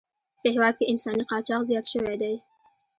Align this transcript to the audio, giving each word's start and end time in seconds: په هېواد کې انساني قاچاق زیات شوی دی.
په 0.41 0.47
هېواد 0.53 0.73
کې 0.79 0.89
انساني 0.91 1.23
قاچاق 1.29 1.61
زیات 1.69 1.85
شوی 1.91 2.15
دی. 2.21 2.33